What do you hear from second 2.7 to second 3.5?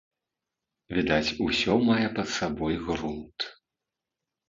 грунт.